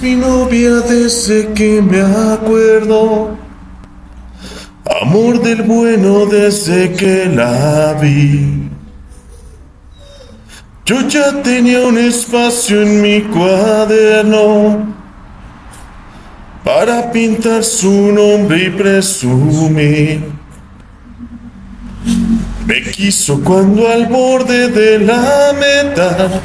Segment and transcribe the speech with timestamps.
[0.00, 3.36] Mi novia desde que me acuerdo.
[5.02, 8.68] Amor del bueno desde que la vi.
[10.84, 14.86] Yo ya tenía un espacio en mi cuaderno
[16.64, 20.30] para pintar su nombre y presumir.
[22.66, 26.40] Me quiso cuando al borde de la meta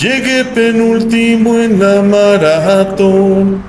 [0.00, 3.62] llegué penúltimo en la maratón.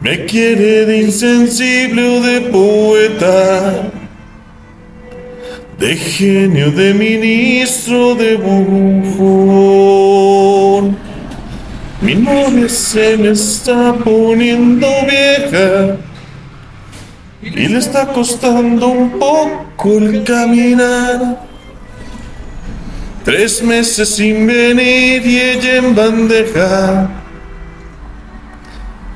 [0.00, 3.90] Me quiere de insensible o de poeta
[5.80, 9.76] de genio, de ministro, de bufón.
[12.02, 15.96] Mi novia se me está poniendo vieja
[17.42, 21.49] y le está costando un poco el caminar.
[23.24, 27.10] Tres meses sin venir y ella en bandeja.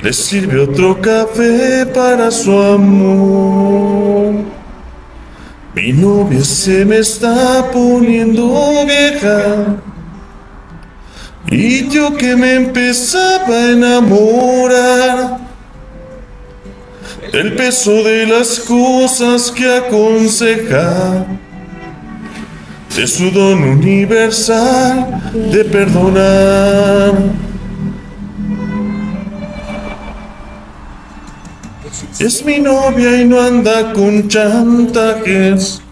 [0.03, 4.35] Le sirve otro café para su amor.
[5.75, 9.77] Mi novia se me está poniendo vieja.
[11.51, 15.39] Y yo que me empezaba a enamorar
[17.33, 21.27] del peso de las cosas que aconseja,
[22.97, 27.15] de su don universal de perdonar.
[32.19, 35.83] Es mi novia y no anda con chantajes,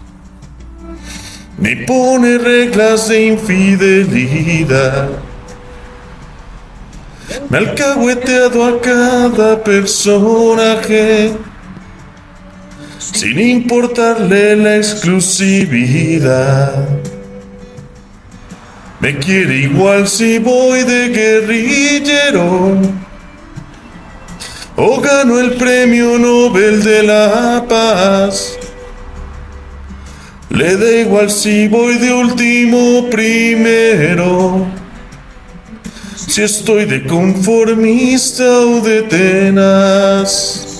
[1.57, 5.09] ni pone reglas de infidelidad.
[7.49, 11.33] Me ha alcahueteado a cada personaje,
[13.11, 16.87] sin importarle la exclusividad.
[18.99, 22.79] Me quiere igual si voy de guerrillero
[24.75, 28.57] o gano el premio Nobel de la Paz.
[30.49, 34.65] Le da igual si voy de último primero,
[36.15, 40.72] si estoy de conformista o de tenaz.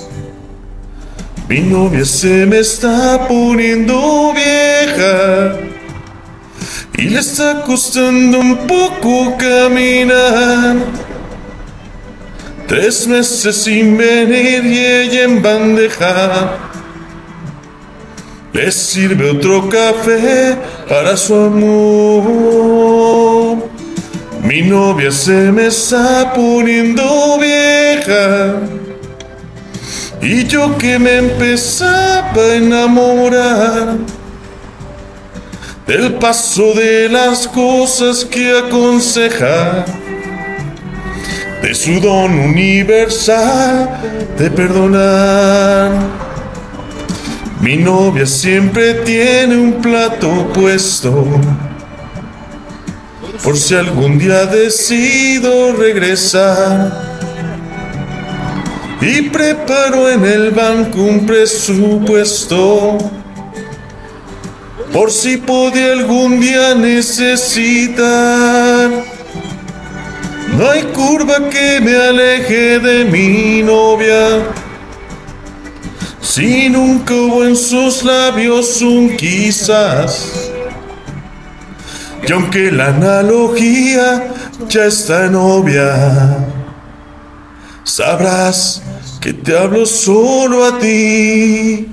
[1.53, 5.59] Mi novia se me está poniendo vieja
[6.97, 10.77] y le está costando un poco caminar.
[12.67, 16.57] Tres meses sin venir y ella en bandeja.
[18.51, 20.57] Le sirve otro café
[20.89, 22.49] para su amor.
[24.41, 28.55] Mi novia se me está poniendo vieja.
[30.23, 33.97] Y yo que me empezaba a enamorar
[35.85, 39.83] del paso de las cosas que aconseja
[41.61, 43.89] de su don universal
[44.37, 45.91] de perdonar.
[47.59, 51.25] Mi novia siempre tiene un plato puesto,
[53.43, 57.12] por si algún día decido regresar.
[59.05, 62.97] Y preparo en el banco un presupuesto,
[64.93, 68.03] por si podía algún día necesitar.
[70.57, 74.41] No hay curva que me aleje de mi novia.
[76.21, 80.49] Si nunca hubo en sus labios un quizás.
[82.25, 84.29] Y aunque la analogía
[84.69, 86.37] ya está novia,
[87.83, 88.81] sabrás
[89.23, 91.87] que te hablo solo a ti,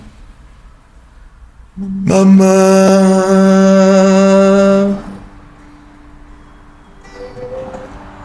[1.76, 2.48] mamá.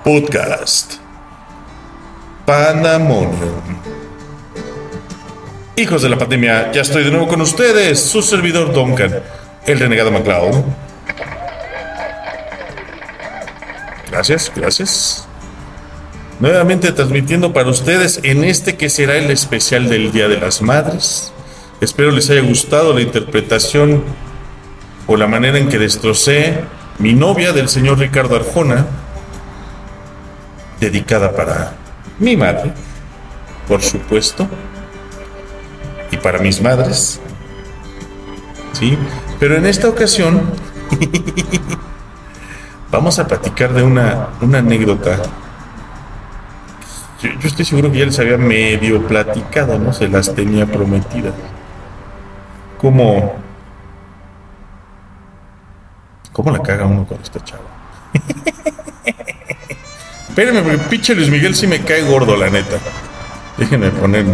[0.04, 0.96] Podcast
[2.48, 3.62] Pandemonium.
[5.76, 9.22] Hijos de la pandemia, ya estoy de nuevo con ustedes, su servidor Duncan,
[9.68, 10.64] el renegado MacLeod.
[14.10, 15.25] Gracias, gracias.
[16.40, 21.32] Nuevamente transmitiendo para ustedes en este que será el especial del Día de las Madres.
[21.80, 24.04] Espero les haya gustado la interpretación
[25.08, 26.60] o la manera en que destrocé
[27.00, 28.86] mi novia del señor Ricardo Arjona,
[30.80, 31.74] dedicada para
[32.20, 32.74] mi madre,
[33.68, 34.48] por supuesto,
[36.12, 37.22] y para mis madres.
[38.74, 38.98] Sí,
[39.40, 40.42] pero en esta ocasión
[42.92, 45.22] vamos a platicar de una, una anécdota.
[47.22, 49.94] Yo, yo estoy seguro que ya les había medio platicado, ¿no?
[49.94, 51.34] Se las tenía prometidas.
[52.78, 53.36] ¿Cómo,
[56.32, 57.64] cómo la caga uno con esta chava?
[60.30, 62.78] Espérenme, porque pinche Luis Miguel sí me cae gordo, la neta.
[63.58, 64.26] Déjenme poner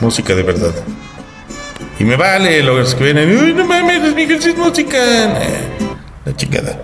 [0.00, 0.74] música de verdad.
[1.98, 3.36] Y me vale los que vienen.
[3.36, 4.98] Uy, no mames, Luis Miguel sí es música.
[6.24, 6.78] La chingada.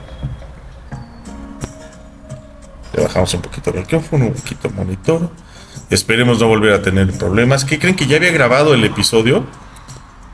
[2.93, 5.31] Le bajamos un poquito el micrófono, un poquito monitor.
[5.91, 7.65] Esperemos no volver a tener problemas.
[7.65, 9.45] ¿Qué creen que ya había grabado el episodio?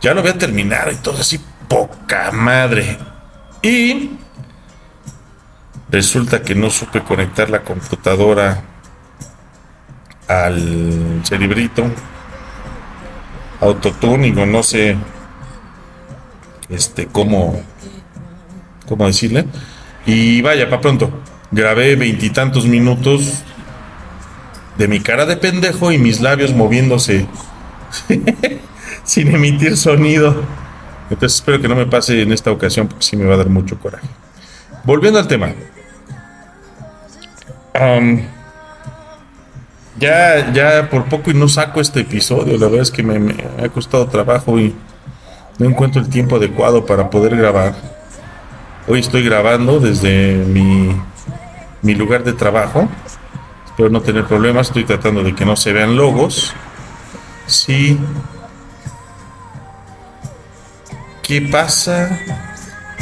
[0.00, 2.98] Ya lo había terminado y todo así, poca madre.
[3.62, 4.10] Y
[5.90, 8.62] resulta que no supe conectar la computadora
[10.28, 11.84] al cerebrito
[13.60, 14.96] autotune o no sé
[16.68, 17.62] este cómo
[18.88, 19.46] cómo decirle
[20.04, 21.10] y vaya para pronto
[21.50, 23.42] grabé veintitantos minutos
[24.78, 27.26] de mi cara de pendejo y mis labios moviéndose
[29.04, 30.42] sin emitir sonido
[31.08, 33.48] entonces espero que no me pase en esta ocasión porque sí me va a dar
[33.48, 34.08] mucho coraje
[34.84, 35.52] volviendo al tema
[39.98, 42.58] ya, ya por poco y no saco este episodio.
[42.58, 44.74] La verdad es que me, ha costado trabajo y
[45.58, 47.74] no encuentro el tiempo adecuado para poder grabar.
[48.88, 50.94] Hoy estoy grabando desde mi,
[51.82, 52.88] mi lugar de trabajo.
[53.66, 54.68] Espero no tener problemas.
[54.68, 56.54] Estoy tratando de que no se vean logos.
[57.46, 57.98] Sí.
[61.22, 62.18] ¿Qué pasa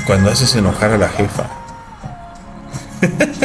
[0.07, 1.49] cuando haces enojar a la jefa?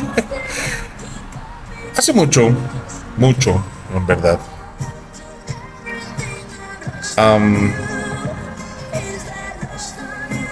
[1.97, 2.49] Hace mucho,
[3.17, 3.61] mucho,
[3.93, 4.39] en verdad.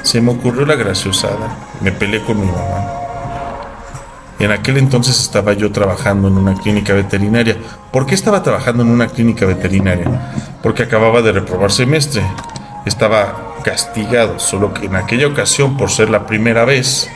[0.03, 1.55] se me ocurrió la graciosada.
[1.81, 3.06] Me peleé con mi mamá.
[4.39, 7.57] En aquel entonces estaba yo trabajando en una clínica veterinaria.
[7.91, 10.31] ¿Por qué estaba trabajando en una clínica veterinaria?
[10.61, 12.21] Porque acababa de reprobar semestre.
[12.85, 17.09] Estaba castigado, solo que en aquella ocasión, por ser la primera vez,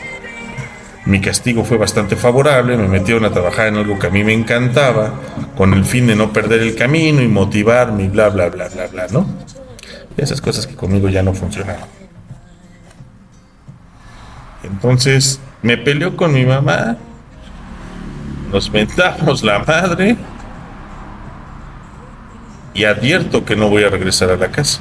[1.06, 4.32] mi castigo fue bastante favorable, me metieron a trabajar en algo que a mí me
[4.32, 5.14] encantaba,
[5.56, 8.86] con el fin de no perder el camino y motivarme y bla, bla, bla, bla,
[8.86, 9.26] bla, ¿no?
[10.16, 11.88] esas cosas que conmigo ya no funcionaron.
[14.62, 16.96] Entonces me peleó con mi mamá,
[18.52, 20.16] nos mentamos la madre
[22.74, 24.80] y advierto que no voy a regresar a la casa.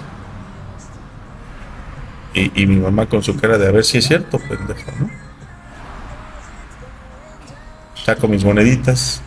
[2.33, 5.09] Y, y mi mamá con su cara de a ver si es cierto, pendejo, ¿no?
[8.03, 9.21] saco mis moneditas,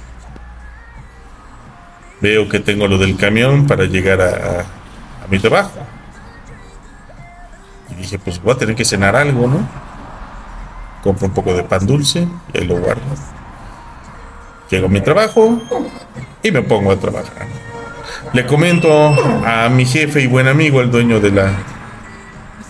[2.20, 4.64] veo que tengo lo del camión para llegar a,
[5.30, 5.78] mi trabajo.
[7.90, 9.66] Y dije, pues voy a tener que cenar algo, ¿no?
[11.02, 13.02] Compro un poco de pan dulce y ahí lo guardo.
[14.70, 15.60] Llego a mi trabajo
[16.42, 17.46] y me pongo a trabajar.
[18.32, 18.90] Le comento
[19.46, 21.52] a mi jefe y buen amigo, el dueño de la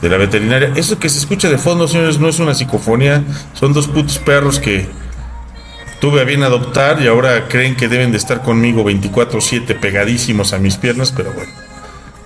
[0.04, 3.22] de la veterinaria, eso que se escucha de fondo, señores, no es una psicofonía,
[3.54, 4.86] son dos putos perros que
[5.98, 10.58] tuve a bien adoptar y ahora creen que deben de estar conmigo 24/7 pegadísimos a
[10.58, 11.50] mis piernas, pero bueno.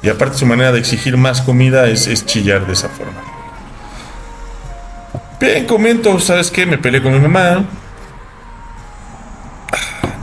[0.03, 3.23] Y aparte su manera de exigir más comida es, chillar de esa forma.
[5.41, 6.67] Bien, comento, ¿sabes qué?
[6.67, 7.65] Me peleé con mi mamá.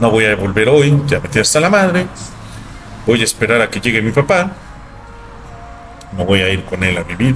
[0.00, 2.06] No voy a volver hoy, ya metí hasta la madre.
[3.06, 4.50] Voy a esperar a que llegue mi papá.
[6.16, 7.34] No voy a ir con él a vivir.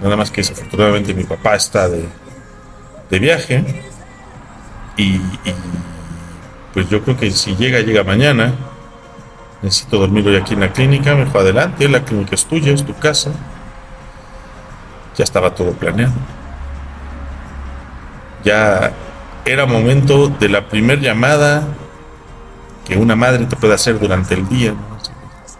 [0.00, 2.08] Nada más que desafortunadamente mi papá está de,
[3.10, 3.82] de viaje.
[4.96, 5.20] Y,
[6.72, 8.54] pues yo creo que si llega, llega mañana.
[9.60, 12.94] Necesito dormir hoy aquí en la clínica, mejor adelante, la clínica es tuya, es tu
[12.94, 13.32] casa.
[15.16, 16.12] Ya estaba todo planeado.
[18.44, 18.92] Ya
[19.52, 21.66] era momento de la primer llamada
[22.86, 24.74] que una madre te puede hacer durante el día.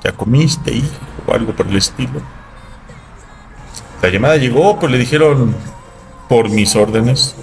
[0.04, 0.94] Ya comiste, hijo,
[1.26, 2.20] o algo por el estilo.
[4.02, 5.56] La llamada llegó, pues le dijeron
[6.28, 7.34] por mis órdenes,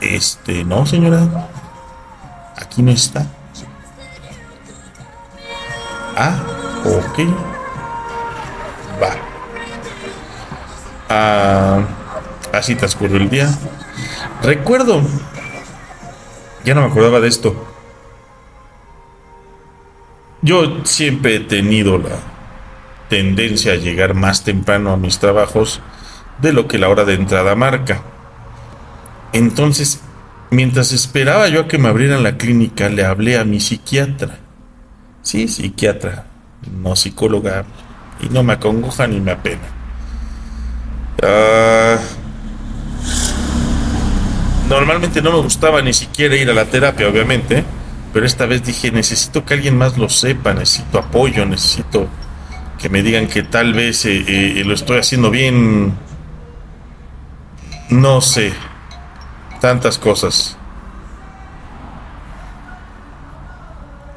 [0.00, 1.48] este, no, señora.
[2.56, 3.26] Aquí no está.
[6.16, 6.38] Ah,
[6.84, 7.18] ok.
[9.02, 9.16] Va.
[11.08, 11.80] Ah,
[12.52, 13.48] así transcurrió el día.
[14.42, 15.02] Recuerdo.
[16.64, 17.54] Ya no me acordaba de esto.
[20.42, 22.16] Yo siempre he tenido la
[23.08, 25.80] tendencia a llegar más temprano a mis trabajos
[26.40, 28.02] de lo que la hora de entrada marca.
[29.32, 30.00] Entonces,
[30.50, 34.38] mientras esperaba yo a que me abrieran la clínica, le hablé a mi psiquiatra.
[35.22, 36.26] Sí, psiquiatra,
[36.80, 37.64] no psicóloga,
[38.20, 39.66] y no me acongoja ni me apena.
[41.22, 41.55] Ah,
[44.78, 47.64] normalmente no me gustaba ni siquiera ir a la terapia, obviamente,
[48.12, 52.08] pero esta vez dije, necesito que alguien más lo sepa, necesito apoyo, necesito
[52.78, 55.94] que me digan que tal vez eh, eh, lo estoy haciendo bien.
[57.88, 58.52] No sé,
[59.60, 60.56] tantas cosas.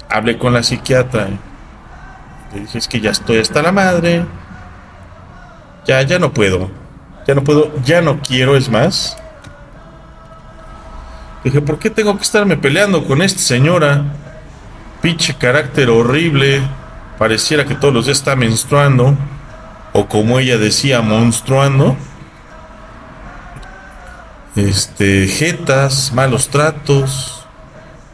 [0.10, 1.30] Hablé con la psiquiatra.
[2.54, 4.26] Le dije, es que ya estoy hasta la madre.
[5.86, 6.70] Ya, ya no puedo.
[7.28, 9.18] Ya no puedo, ya no quiero, es más.
[11.44, 14.04] Dije, ¿por qué tengo que estarme peleando con esta señora?
[15.02, 16.62] Pinche carácter horrible.
[17.18, 19.18] Pareciera que todos los días está menstruando.
[19.94, 21.96] O como ella decía, monstruando.
[24.56, 27.46] Este, jetas, malos tratos.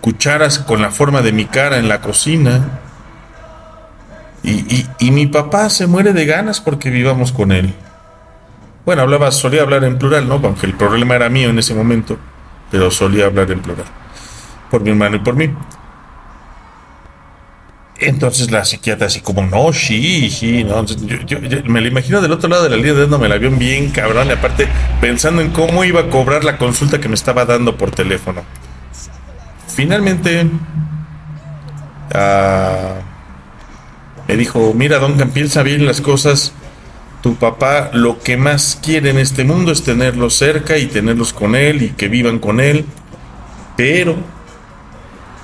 [0.02, 2.80] Cucharas con la forma de mi cara en la cocina.
[4.44, 7.74] Y, y mi papá se muere de ganas porque vivamos con él.
[8.86, 10.36] Bueno, hablaba, solía hablar en plural, ¿no?
[10.36, 12.20] Aunque el problema era mío en ese momento,
[12.72, 13.86] pero solía hablar en plural.
[14.70, 15.50] Por mi hermano y por mí.
[17.98, 20.84] Entonces la psiquiatra así como, no, sí, sí, no.
[20.86, 24.28] Yo, me lo imagino del otro lado de la línea dándome el avión bien cabrón.
[24.28, 24.68] Y aparte
[25.00, 28.44] pensando en cómo iba a cobrar la consulta que me estaba dando por teléfono.
[29.68, 30.44] Finalmente
[32.14, 33.00] uh,
[34.28, 36.54] me dijo, mira, Duncan, piensa bien las cosas
[37.26, 41.56] tu papá lo que más quiere en este mundo es tenerlos cerca y tenerlos con
[41.56, 42.86] él y que vivan con él.
[43.76, 44.16] Pero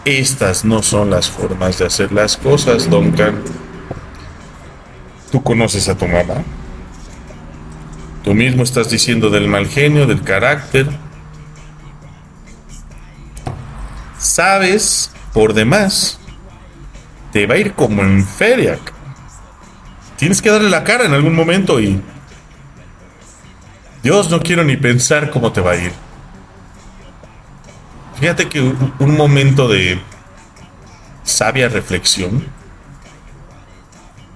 [0.05, 3.41] estas no son las formas de hacer las cosas, Duncan.
[5.31, 6.43] Tú conoces a tu mamá.
[8.23, 10.87] Tú mismo estás diciendo del mal genio, del carácter.
[14.19, 16.19] Sabes, por demás,
[17.33, 18.77] te va a ir como en feria
[20.21, 21.99] tienes que darle la cara en algún momento y...
[24.03, 25.91] Dios, no quiero ni pensar cómo te va a ir.
[28.19, 29.99] Fíjate que un momento de
[31.23, 32.45] sabia reflexión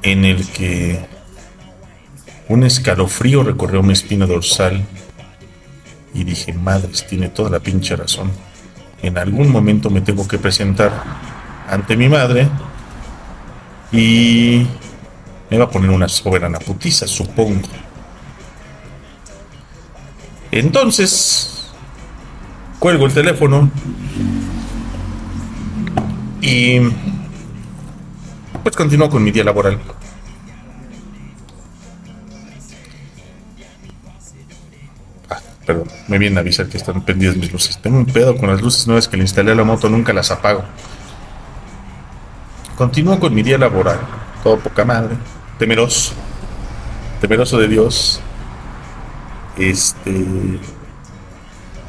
[0.02, 1.06] en el que
[2.50, 4.84] un escalofrío recorrió mi espina dorsal
[6.16, 8.32] y dije, madres, tiene toda la pinche razón.
[9.04, 11.04] En algún momento me tengo que presentar
[11.70, 12.50] ante mi madre
[13.92, 14.66] y
[15.50, 17.68] me va a poner una soberana putiza, supongo.
[20.52, 21.70] Entonces,
[22.80, 23.70] cuelgo el teléfono
[26.42, 26.80] y
[28.64, 29.80] pues continúo con mi día laboral.
[35.30, 37.78] Ah, perdón, me vienen a avisar que están pendidas mis luces.
[37.82, 40.32] Tengo un pedo con las luces nuevas que le instalé a la moto, nunca las
[40.32, 40.64] apago.
[42.78, 44.00] Continúo con mi día laboral,
[44.44, 45.16] todo poca madre
[45.58, 46.14] temeroso,
[47.22, 48.22] temeroso de Dios.
[49.58, 50.26] Este,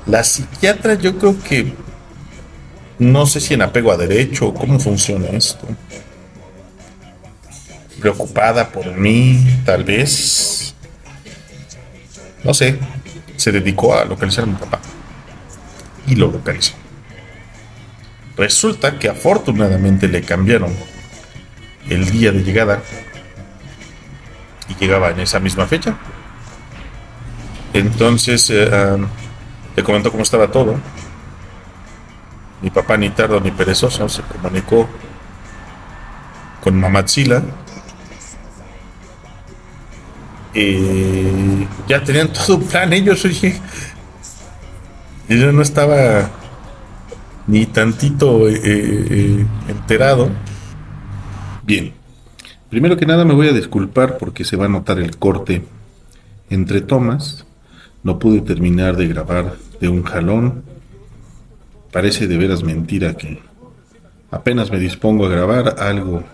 [0.07, 1.73] la psiquiatra yo creo que
[2.99, 5.67] no sé si en apego a derecho cómo funciona esto.
[8.01, 10.75] Preocupada por mí, tal vez.
[12.45, 12.79] No sé.
[13.37, 14.81] Se dedicó a localizar a mi papá.
[16.07, 16.75] Y lo localizó.
[18.37, 20.73] Resulta que afortunadamente le cambiaron
[21.89, 22.83] el día de llegada
[24.69, 25.97] y llegaba en esa misma fecha.
[27.73, 28.97] Entonces eh,
[29.77, 30.77] le comentó cómo estaba todo.
[32.63, 34.89] Mi papá ni tardo ni perezoso se comunicó
[36.63, 37.43] con Mamatzila.
[40.55, 43.61] Y ya tenían todo un plan ellos, oye.
[45.29, 46.31] Y yo no estaba
[47.47, 50.31] ni tantito eh, eh, enterado.
[51.63, 51.96] Bien.
[52.71, 55.63] Primero que nada me voy a disculpar porque se va a notar el corte
[56.51, 57.47] entre tomas.
[58.03, 60.63] No pude terminar de grabar de un jalón.
[61.93, 63.41] Parece de veras mentira que
[64.31, 66.25] apenas me dispongo a grabar algo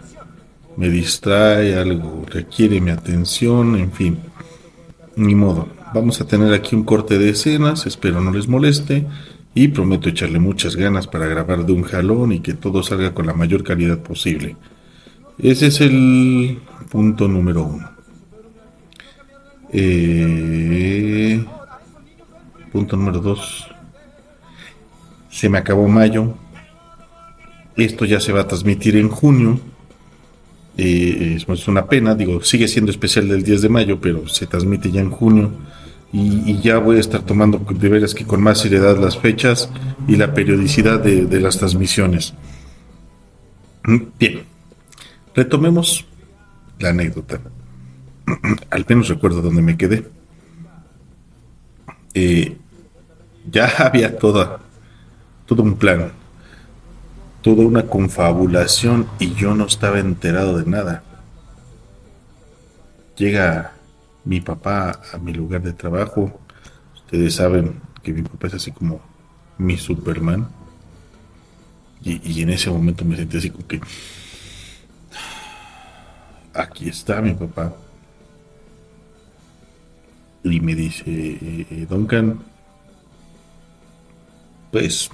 [0.76, 4.18] me distrae, algo requiere mi atención, en fin.
[5.16, 5.68] Ni modo.
[5.94, 9.06] Vamos a tener aquí un corte de escenas, espero no les moleste
[9.54, 13.26] y prometo echarle muchas ganas para grabar de un jalón y que todo salga con
[13.26, 14.56] la mayor calidad posible.
[15.38, 16.60] Ese es el
[16.90, 17.90] punto número uno.
[19.72, 21.42] Eh,
[22.70, 23.66] punto número dos.
[25.30, 26.34] Se me acabó mayo.
[27.76, 29.58] Esto ya se va a transmitir en junio.
[30.76, 34.90] Eh, es una pena, digo, sigue siendo especial del 10 de mayo, pero se transmite
[34.90, 35.50] ya en junio.
[36.12, 39.70] Y, ya voy a estar tomando de veras que con más seriedad las fechas
[40.06, 42.34] y la periodicidad de las transmisiones.
[44.18, 44.51] Bien.
[45.34, 46.04] Retomemos
[46.78, 47.40] la anécdota.
[48.70, 50.06] Al menos recuerdo dónde me quedé.
[52.14, 52.56] Eh,
[53.50, 54.60] ya había toda,
[55.46, 56.12] todo un plan,
[57.42, 61.02] toda una confabulación y yo no estaba enterado de nada.
[63.16, 63.72] Llega
[64.24, 66.40] mi papá a mi lugar de trabajo.
[66.94, 69.00] Ustedes saben que mi papá es así como
[69.58, 70.48] mi Superman.
[72.04, 73.80] Y, en ese momento me sentí así como que,
[76.54, 77.74] aquí está mi papá.
[80.44, 82.40] Y me dice, eh, eh, Duncan,
[84.70, 85.10] pues,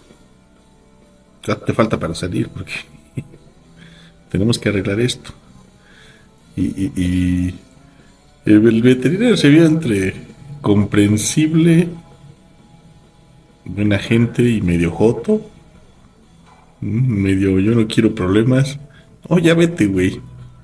[1.43, 2.49] te falta para salir?
[2.49, 2.73] Porque
[4.31, 5.33] tenemos que arreglar esto.
[6.57, 7.55] Y,
[8.45, 10.15] el veterinario se vio entre
[10.63, 11.89] comprensible,
[13.67, 15.43] buena gente y medio joto.
[16.81, 18.79] Mm, medio, yo no quiero problemas.
[19.29, 20.21] Oh, ya vete, güey.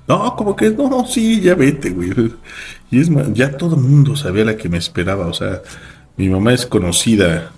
[0.06, 2.12] No, como que no, sí, ya vete, güey.
[2.90, 5.26] Y es más, ya todo el mundo sabía la que me esperaba.
[5.26, 5.62] O sea,
[6.16, 7.52] mi mamá es conocida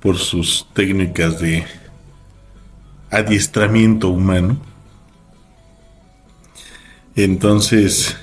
[0.00, 1.64] por sus técnicas de
[3.10, 4.58] adiestramiento humano.
[7.14, 8.16] Entonces,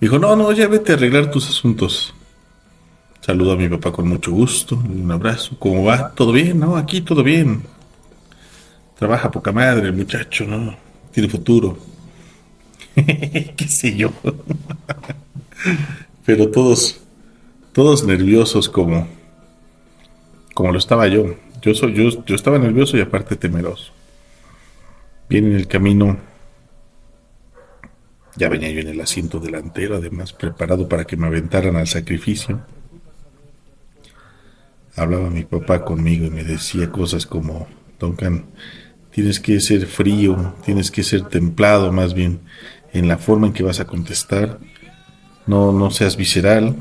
[0.00, 2.14] dijo, no, no, ya vete a arreglar tus asuntos.
[3.20, 5.56] Saludo a mi papá con mucho gusto, un abrazo.
[5.58, 6.10] ¿Cómo va?
[6.10, 6.58] ¿Todo bien?
[6.58, 7.62] No, aquí todo bien.
[8.98, 10.76] Trabaja poca madre el muchacho, ¿no?
[11.12, 11.89] Tiene futuro.
[13.56, 14.12] ¿Qué sé yo?
[16.24, 17.00] Pero todos,
[17.72, 19.06] todos nerviosos como,
[20.54, 21.36] como lo estaba yo.
[21.62, 23.92] Yo, soy, yo, yo estaba nervioso y aparte temeroso.
[25.28, 26.18] Bien en el camino,
[28.36, 32.60] ya venía yo en el asiento delantero, además preparado para que me aventaran al sacrificio.
[34.96, 38.46] Hablaba mi papá conmigo y me decía cosas como, Duncan,
[39.10, 42.40] tienes que ser frío, tienes que ser templado más bien
[42.92, 44.58] en la forma en que vas a contestar.
[45.46, 46.76] No, no seas visceral.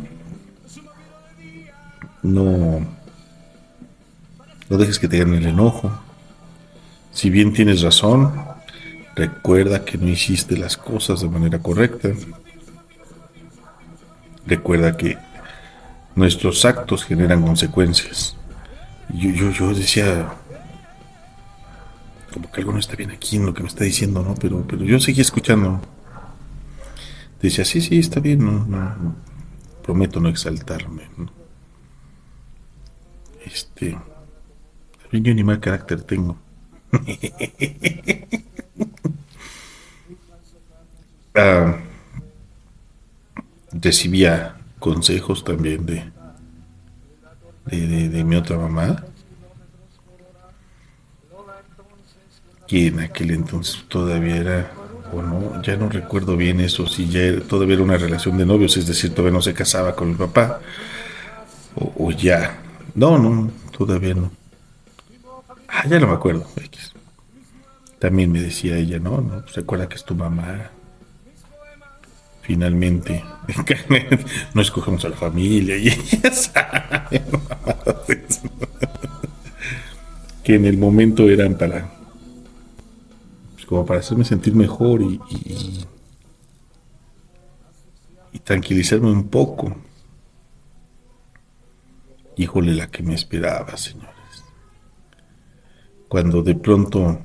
[2.21, 2.85] No,
[4.69, 5.91] no dejes que te gane el enojo.
[7.11, 8.33] Si bien tienes razón,
[9.15, 12.09] recuerda que no hiciste las cosas de manera correcta.
[14.45, 15.17] Recuerda que
[16.15, 18.35] nuestros actos generan consecuencias.
[19.13, 20.33] Yo, yo, yo decía,
[22.33, 24.35] como que algo no está bien aquí en lo que me está diciendo, ¿no?
[24.35, 25.81] Pero, pero yo seguí escuchando.
[27.41, 29.15] Decía, sí, sí, está bien, no, no,
[29.83, 31.03] prometo no exaltarme.
[33.45, 33.97] Este,
[35.11, 36.37] yo ni mal carácter tengo.
[41.35, 41.77] Ah,
[43.71, 46.03] recibía consejos también de,
[47.67, 49.05] de, de, mi otra mamá,
[52.67, 54.71] que en aquel entonces todavía era,
[55.13, 58.77] o no, ya no recuerdo bien eso, si ya todavía era una relación de novios,
[58.77, 60.59] es decir, todavía no se casaba con el papá,
[61.75, 62.59] o, ya,
[62.95, 64.31] no, no, todavía no.
[65.67, 66.45] Ah, ya no me acuerdo.
[67.99, 70.71] También me decía ella, no, no, se acuerda que es tu mamá.
[72.41, 73.23] Finalmente,
[74.53, 77.07] no escogemos a la familia y ella
[80.43, 81.91] que en el momento eran para,
[83.69, 85.85] como para hacerme sentir mejor y, y,
[88.43, 89.75] tranquilizarme un poco.
[92.35, 94.19] Híjole, la que me esperaba, señor
[96.09, 97.21] cuando de pronto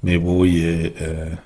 [0.00, 1.36] me voy eh, eh,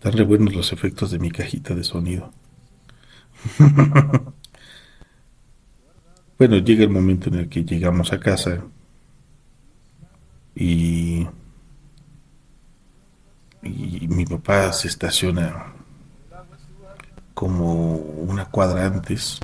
[0.00, 2.32] tan re buenos los efectos de mi cajita de sonido.
[6.38, 8.64] bueno, llega el momento en el que llegamos a casa
[10.58, 11.28] y,
[13.62, 15.72] mi papá se estaciona
[17.34, 19.40] como una cuadra antes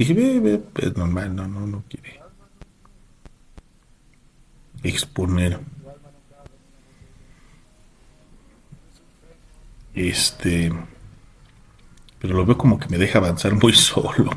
[0.00, 2.22] Dije, ve, ve, es normal, no, no, no quiere
[4.82, 5.60] exponer.
[9.94, 10.72] Este,
[12.18, 14.30] pero lo veo como que me deja avanzar muy solo.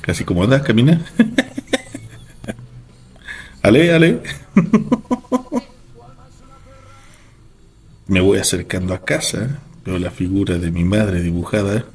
[0.00, 1.04] Casi como anda, camina.
[3.66, 4.22] ale, ale.
[8.06, 11.86] me voy acercando a casa, veo la figura de mi madre dibujada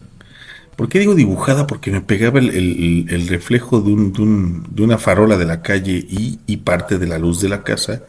[0.82, 1.68] ¿Por qué digo dibujada?
[1.68, 7.06] Porque me pegaba el, reflejo de, de, una farola de la calle y, parte de
[7.06, 8.02] la luz de la casa,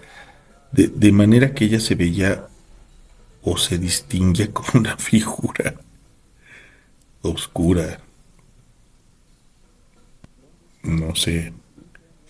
[0.70, 2.46] de, manera que ella se veía
[3.42, 5.75] o se distinguía como una figura
[7.20, 8.01] oscura,
[10.83, 11.53] no sé,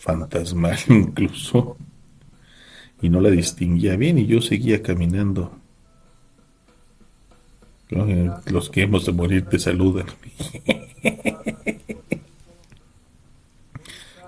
[0.03, 1.77] fantasmal incluso,
[3.01, 5.63] y no la distinguía bien y yo seguía caminando
[8.47, 10.07] los que hemos de morir te saludan.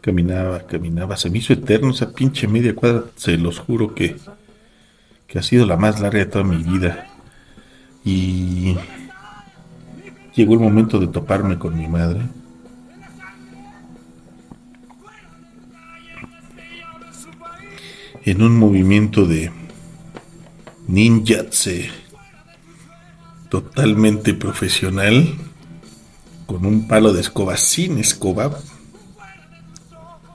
[0.03, 1.17] caminaba, caminaba.
[1.17, 3.05] Se me hizo eterno esa pinche media cuadra.
[3.17, 4.17] Se los juro que,
[5.27, 7.07] que ha sido la más larga de toda mi vida.
[8.05, 8.77] Y,
[10.35, 12.21] llegó el momento de toparme con mi madre.
[18.25, 19.53] En un movimiento de
[20.89, 21.91] ninjatse
[23.49, 25.37] totalmente profesional,
[26.47, 28.59] con un palo de escoba sin escoba.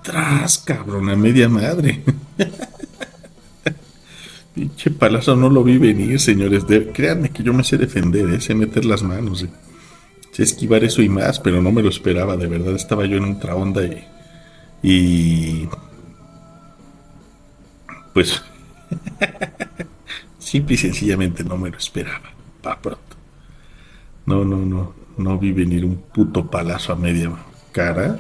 [0.04, 2.04] Tras, cabrón, a media madre.
[4.56, 6.66] Pinche palazo no lo vi venir, señores.
[6.94, 8.42] créanme que yo me sé defender, ¿eh?
[8.42, 9.44] sé meter las manos.
[9.44, 9.50] ¿eh?
[10.32, 12.76] Sé esquivar eso y más, pero no me lo esperaba, de verdad.
[12.76, 14.04] Estaba yo en otra onda y.
[14.82, 15.70] Y.
[18.20, 18.44] Pues.
[20.40, 22.34] simple y sencillamente no me lo esperaba.
[22.62, 23.16] Pa' pronto.
[24.26, 24.94] No, no, no.
[25.16, 27.32] No vi venir un puto palazo a media
[27.72, 28.20] cara.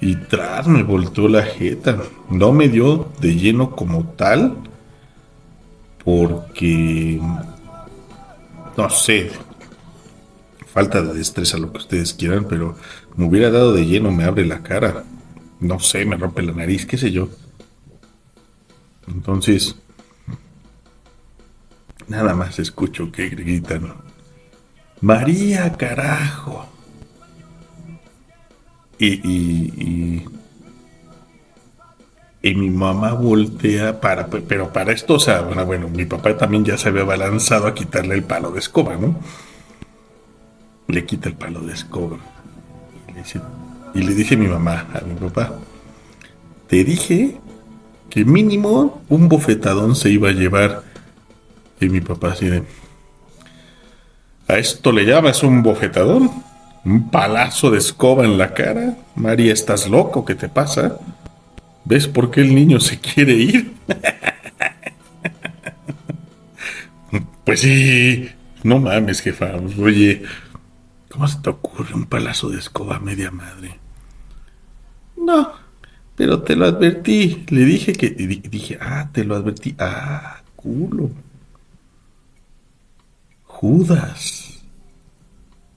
[0.00, 1.98] Y tras me volteó la jeta.
[2.30, 4.56] No me dio de lleno como tal
[6.04, 7.20] porque,
[8.76, 9.32] no sé,
[10.64, 12.76] falta de destreza, lo que ustedes quieran, pero
[13.16, 15.02] me hubiera dado de lleno, me abre la cara,
[15.58, 17.28] no sé, me rompe la nariz, qué sé yo.
[19.08, 19.76] Entonces,
[22.08, 23.94] nada más escucho que gritan,
[25.00, 26.66] María, carajo.
[28.98, 30.26] Y, y, y
[32.46, 36.78] y mi mamá voltea para, pero para esto, o sea, bueno, mi papá también ya
[36.78, 39.16] se había balanzado a quitarle el palo de escoba, ¿no?
[40.86, 42.18] Le quita el palo de escoba.
[43.94, 45.54] Y le dice, mi mamá a mi papá,
[46.68, 47.40] te dije
[48.10, 50.82] que mínimo un bofetadón se iba a llevar.
[51.80, 52.62] Y mi papá así de,
[54.48, 56.30] ¿a esto le llamas un bofetadón?
[56.84, 58.96] ¿Un palazo de escoba en la cara?
[59.16, 60.24] María, ¿estás loco?
[60.24, 60.98] ¿Qué te pasa?
[61.84, 63.74] ¿Ves por qué el niño se quiere ir?
[67.44, 68.30] pues sí,
[68.62, 69.52] no mames, jefa.
[69.78, 70.22] Oye,
[71.10, 73.78] ¿cómo se te ocurre un palazo de escoba media madre?
[75.16, 75.65] No,
[76.16, 77.44] pero te lo advertí.
[77.48, 78.10] Le dije que.
[78.10, 79.74] Dije, ah, te lo advertí.
[79.78, 81.10] Ah, culo.
[83.44, 84.64] Judas.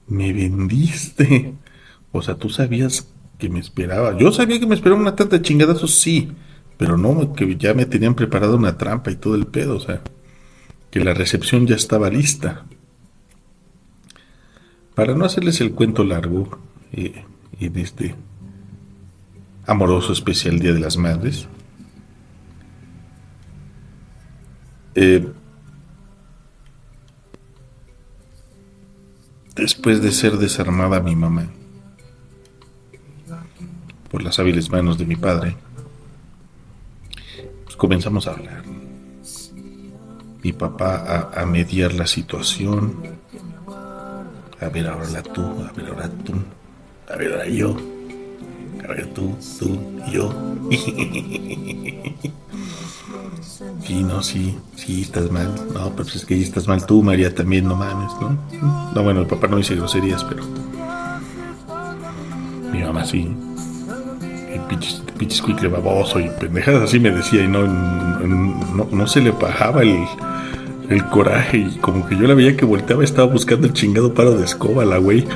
[0.08, 1.54] Me vendiste.
[2.12, 3.06] O sea, tú sabías
[3.38, 4.16] que me esperaba.
[4.18, 6.32] Yo sabía que me esperaba una tanta chingadazos, sí,
[6.76, 10.02] pero no que ya me tenían preparado una trampa y todo el pedo, o sea,
[10.90, 12.64] que la recepción ya estaba lista.
[14.94, 16.58] Para no hacerles el cuento largo
[16.92, 17.24] eh,
[17.58, 18.14] y de este
[19.70, 21.46] amoroso especial Día de las Madres,
[24.96, 25.28] eh,
[29.54, 31.46] después de ser desarmada mi mamá,
[34.10, 35.56] por las hábiles manos de mi padre,
[37.62, 38.64] pues comenzamos a hablar.
[40.42, 43.20] Mi papá a, mediar la situación.
[44.60, 46.32] A ver ahora tú, a ver ahora tú,
[47.08, 47.99] a ver ahora yo.
[48.84, 50.34] A ver tú, tú y yo.
[53.84, 55.52] Sí, no, sí, sí, estás mal.
[55.74, 58.38] No, pero pues es que estás mal tú, María, también, no mames, ¿no?
[58.94, 60.44] No, bueno, el papá no dice groserías, pero...
[62.72, 63.34] Mi mamá sí
[65.18, 70.04] pinches cuicle baboso y pendejadas así me decía y no, no, se le bajaba el,
[70.88, 74.34] el, coraje y como que yo la veía que volteaba estaba buscando el chingado paro
[74.36, 75.26] de escoba la güey.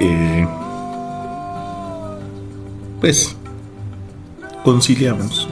[0.00, 0.46] Eh,
[3.02, 3.36] pues
[4.62, 5.48] conciliamos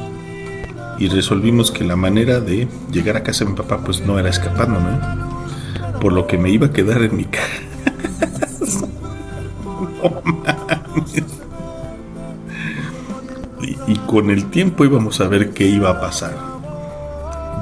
[1.01, 4.29] y resolvimos que la manera de llegar a casa de mi papá pues no era
[4.29, 4.97] escapándome,
[6.01, 8.87] por lo que me iba a quedar en mi casa.
[13.89, 16.37] y con el tiempo íbamos a ver qué iba a pasar.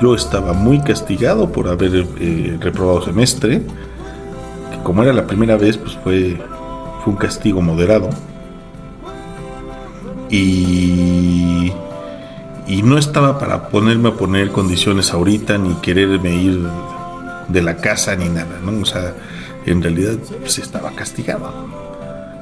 [0.03, 3.63] Yo estaba muy castigado por haber eh, reprobado semestre,
[4.71, 6.39] que como era la primera vez, pues fue
[7.07, 8.11] un castigo moderado.
[10.31, 11.73] Y,
[12.67, 16.69] y no estaba para ponerme a poner condiciones ahorita, ni quererme ir
[17.49, 18.83] de la casa, ni nada, ¿no?
[18.83, 19.15] O sea,
[19.65, 21.51] en realidad pues, estaba castigado.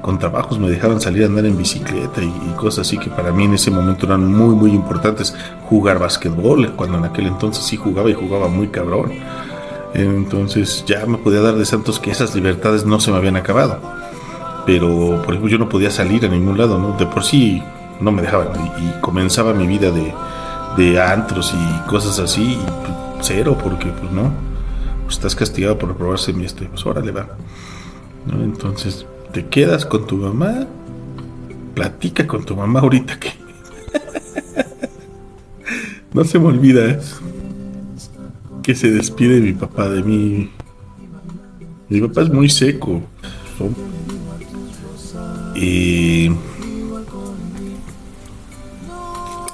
[0.02, 3.44] Con trabajos me dejaban salir a andar en bicicleta y, cosas así que para mí
[3.44, 5.34] en ese momento eran muy muy importantes.
[5.68, 9.12] Jugar básquetbol cuando en aquel entonces sí jugaba y jugaba muy cabrón.
[9.94, 13.80] Entonces ya me podía dar de santos que esas libertades no se me habían acabado
[14.66, 17.62] pero por ejemplo yo no podía salir a ningún lado no de por sí
[18.00, 18.48] no me dejaban
[18.78, 20.12] y, comenzaba mi vida de,
[20.76, 22.58] de antros y cosas así y
[23.20, 24.32] cero porque pues no
[25.04, 27.28] pues estás castigado por reprobar semestre pues órale va
[28.26, 28.42] ¿no?
[28.42, 30.66] entonces te quedas con tu mamá,
[31.74, 33.32] platica con tu mamá ahorita que...
[36.14, 36.98] no se me olvida ¿eh?
[38.62, 40.50] que se despide mi papá de mí.
[41.88, 43.02] Mi papá es muy seco.
[45.56, 46.30] Y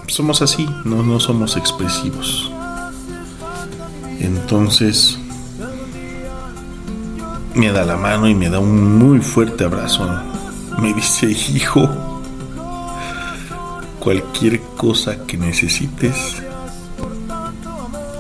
[0.09, 2.51] somos así, no, no somos expresivos.
[4.21, 5.19] Entonces
[7.55, 10.09] me da la mano y me da un muy fuerte abrazo.
[10.81, 11.89] Me dice, hijo,
[14.01, 16.43] cualquier cosa que necesites,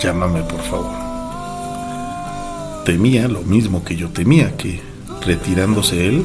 [0.00, 1.02] llámame por favor.
[2.84, 4.80] Temía lo mismo que yo temía, que
[5.24, 6.24] retirándose él,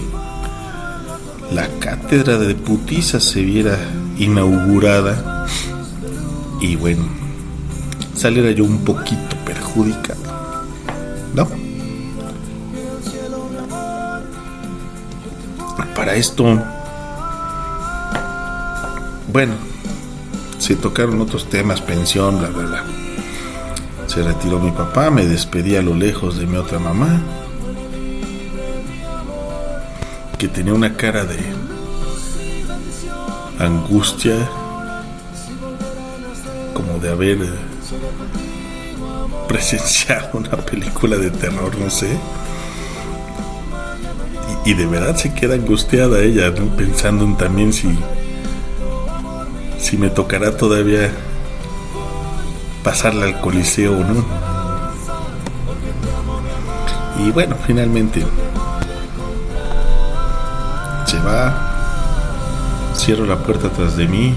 [1.51, 3.77] la cátedra de putiza se viera
[4.17, 5.45] inaugurada
[6.60, 7.03] y bueno,
[8.15, 10.19] saliera yo un poquito perjudicado.
[11.33, 11.47] ¿No?
[15.95, 16.43] Para esto,
[19.31, 19.53] bueno,
[20.57, 22.83] se tocaron otros temas, pensión, bla, bla, bla.
[24.07, 27.21] Se retiró mi papá, me despedí a lo lejos de mi otra mamá,
[30.38, 31.39] que tenía una cara de
[33.60, 34.36] angustia,
[36.73, 37.38] como de haber
[39.47, 42.17] presenciado una película de terror, no sé.
[44.63, 47.97] Y, de verdad se queda angustiada ella, pensando en también si,
[49.80, 51.10] si me tocará todavía
[52.84, 54.26] pasarla al coliseo o no.
[57.26, 58.23] Y bueno, finalmente
[61.08, 64.36] se va, cierro la puerta atrás de mí,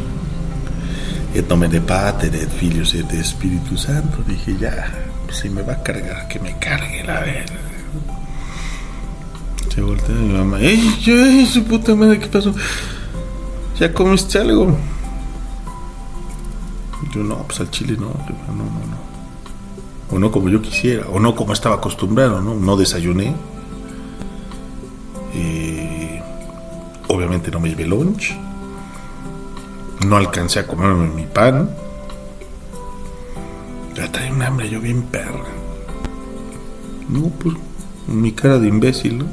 [1.35, 4.19] et nome de Padre, de Filios y de Espíritu Santo.
[4.27, 4.89] Dije, ya,
[5.33, 7.59] si me va a cargar, que me cargue la verga.
[9.75, 12.55] Se voltea mi mamá, ¡Ey, ey, su puta madre, qué pasó!
[13.79, 14.77] ¿Ya comiste algo?
[17.13, 19.11] Yo no, pues al chile no, no, no, no.
[20.13, 22.55] O no como yo quisiera, o no como estaba acostumbrado, ¿no?
[22.55, 23.35] No desayuné.
[25.35, 25.60] Eh,
[27.21, 28.35] obviamente no me llevé lunch.
[30.07, 31.71] No alcancé a comerme mi pan.
[33.95, 35.45] Ya traía un hambre yo bien perra.
[37.09, 37.55] No, pues
[38.07, 39.27] mi cara de imbécil, ¿no?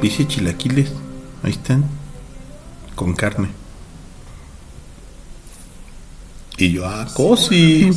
[0.00, 0.92] Dice chilaquiles.
[1.42, 1.84] Ahí están.
[2.94, 3.48] Con carne.
[6.56, 7.90] Y yo, ah, cosi.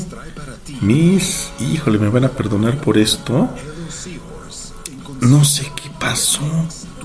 [0.82, 3.50] Mis, híjole, me van a perdonar por esto.
[5.22, 6.42] No sé qué pasó,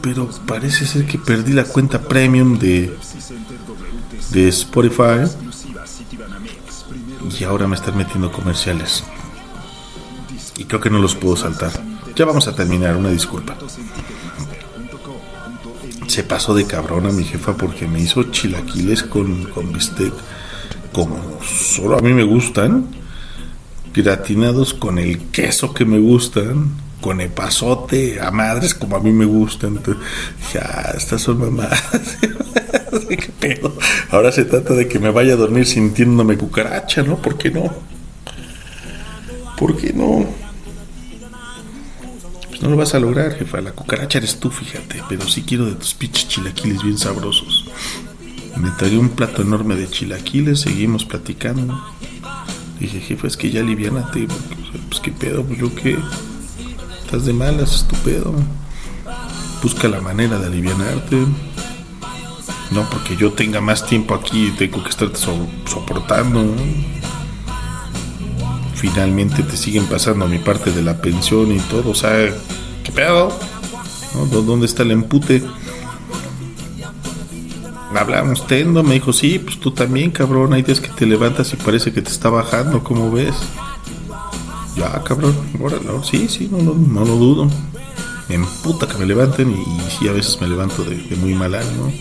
[0.02, 2.96] pero parece ser que perdí la cuenta premium de,
[4.30, 5.30] de Spotify.
[7.38, 9.04] Y ahora me están metiendo comerciales.
[10.56, 11.72] Y creo que no los puedo saltar.
[12.14, 13.56] Ya vamos a terminar, una disculpa
[16.06, 20.14] se pasó de cabrón a mi jefa porque me hizo chilaquiles con, con bistec
[20.96, 22.86] como solo a mí me gustan,
[23.92, 26.70] gratinados con el queso que me gustan,
[27.06, 29.80] con el pasote a madres como a mí me gustan.
[30.52, 31.80] ya, ah, estas son mamadas.
[33.08, 33.78] ¿Qué pedo?
[34.10, 37.22] Ahora se trata de que me vaya a dormir sintiéndome cucaracha, ¿no?
[37.22, 37.72] ¿Por qué no?
[39.56, 40.26] ¿Por qué no?
[42.48, 43.60] Pues no lo vas a lograr, jefa.
[43.60, 45.00] La cucaracha eres tú, fíjate.
[45.08, 47.70] Pero sí quiero de tus pinches chilaquiles bien sabrosos.
[48.56, 51.80] Me traía un plato enorme de chilaquiles, seguimos platicando.
[52.80, 54.26] Dije, jefa, es que ya aliviánate.
[54.88, 55.60] Pues qué pedo, pues.
[57.06, 58.34] Estás de malas, estupendo.
[59.62, 61.18] Busca la manera de alivianarte.
[62.72, 65.16] No porque yo tenga más tiempo aquí y tengo que estarte
[65.66, 66.44] soportando.
[68.74, 71.90] Finalmente te siguen pasando mi parte de la pensión y todo.
[71.90, 72.10] O sea,
[72.82, 73.32] ¿qué pedo?
[74.32, 75.44] ¿Dónde está el empute?
[77.96, 81.56] hablamos tendo, me dijo, sí, pues tú también, cabrón, hay días que te levantas y
[81.56, 83.34] parece que te está bajando, ¿cómo ves?
[84.76, 87.50] Ya, cabrón, órale, sí, sí, no, lo dudo.
[88.28, 91.92] Me emputa que me levanten y, sí, a veces me levanto de, muy mal ánimo.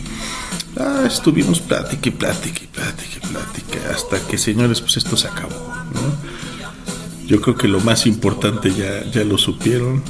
[0.77, 5.27] Ah, estuvimos plática y plática y plática y plática, hasta que, señores, pues esto se
[5.27, 5.71] acabó.
[7.25, 10.03] Yo creo que lo más importante ya, ya lo supieron.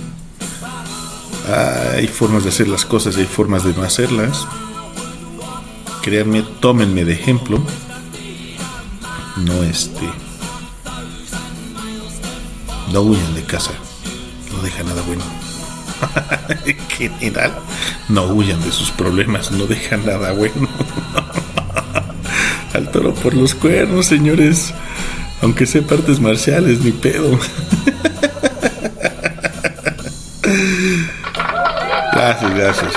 [1.94, 4.48] hay formas de hacer las cosas y hay formas de no hacerlas
[6.06, 7.60] créanme, tómenme de ejemplo.
[9.38, 10.08] No este.
[12.96, 13.72] No huyan de casa.
[14.54, 15.22] No deja nada bueno.
[16.66, 17.52] en general,
[18.08, 19.52] no huyan de sus problemas.
[19.52, 20.70] No deja nada bueno.
[22.74, 24.74] Al toro por los cuernos, señores.
[25.42, 27.38] Aunque sé partes marciales, ni pedo.
[32.14, 32.94] gracias, gracias,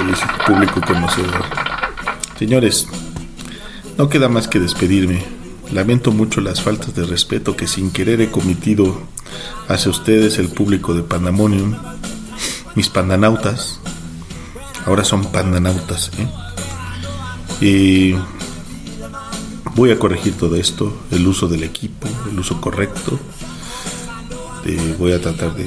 [0.47, 1.45] público conocedor.
[2.39, 2.87] Señores,
[3.97, 5.25] no queda más que despedirme.
[5.73, 9.18] Lamento mucho las faltas de respeto que sin querer he cometido
[9.69, 11.77] hacia ustedes, el público de Pandemonium,
[12.75, 13.81] mis pandanautas.
[14.87, 16.11] Ahora son pandanautas.
[16.19, 16.29] ¿eh?
[17.61, 18.15] Y
[19.75, 23.19] voy a corregir todo esto, el uso del equipo, el uso correcto.
[24.65, 25.67] Eh, voy a tratar de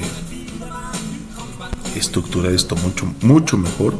[1.96, 3.94] estructurar esto mucho, mucho mejor.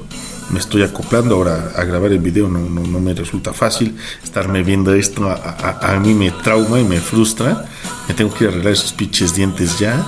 [0.51, 3.97] Me estoy acoplando ahora a grabar el video, no, no, me resulta fácil.
[4.23, 7.69] Estarme viendo esto a, mí me trauma y me frustra.
[8.15, 10.07] Tengo que arreglar esos pinches dientes ya.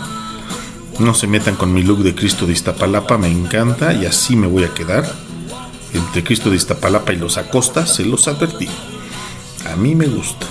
[0.98, 4.46] No se metan con mi look de Cristo de Iztapalapa, me encanta y así me
[4.46, 5.04] voy a quedar.
[5.92, 8.68] Entre Cristo de Iztapalapa y los Acosta, se los advertí.
[9.72, 10.46] A mí me gusta.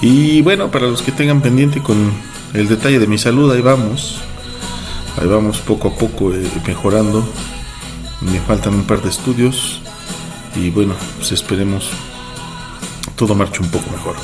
[0.00, 2.12] Y bueno, para los que tengan pendiente con
[2.54, 4.20] el detalle de mi salud, ahí vamos.
[5.20, 7.22] Ahí vamos poco a poco eh, mejorando.
[8.20, 9.82] Me faltan un par de estudios.
[10.56, 11.90] Y bueno, pues esperemos
[13.16, 14.16] todo marche un poco mejor.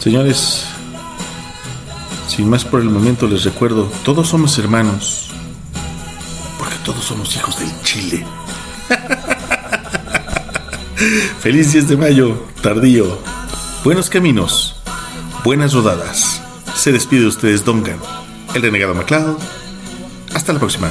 [0.00, 0.66] Señores,
[2.34, 5.30] sin más por el momento les recuerdo, todos somos hermanos.
[6.58, 8.26] Porque todos somos hijos del Chile.
[11.38, 13.20] Feliz 10 de mayo, tardío.
[13.84, 14.82] Buenos caminos,
[15.44, 16.42] buenas rodadas.
[16.74, 18.00] Se despide de ustedes Duncan,
[18.52, 19.38] el renegado MacLeod.
[20.34, 20.90] Hasta la próxima.